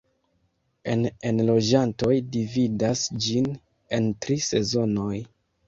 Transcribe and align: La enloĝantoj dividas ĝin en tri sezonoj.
La 1.01 1.11
enloĝantoj 1.31 2.09
dividas 2.37 3.05
ĝin 3.29 3.53
en 4.01 4.11
tri 4.27 4.43
sezonoj. 4.51 5.15